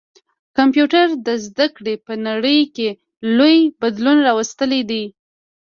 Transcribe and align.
کمپيوټر 0.57 1.07
د 1.27 1.27
زده 1.45 1.67
کړي 1.75 1.95
په 2.05 2.13
نړۍ 2.27 2.59
کي 2.75 2.87
لوی 3.37 3.57
بدلون 3.81 4.17
راوستلی 4.27 4.81
دی. 4.89 5.03